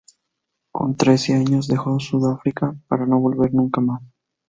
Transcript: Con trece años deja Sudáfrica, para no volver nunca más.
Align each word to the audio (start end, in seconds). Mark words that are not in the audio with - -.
Con 0.71 0.97
trece 0.97 1.35
años 1.35 1.67
deja 1.67 1.91
Sudáfrica, 1.99 2.75
para 2.87 3.05
no 3.05 3.19
volver 3.19 3.53
nunca 3.53 3.81
más. 3.81 4.01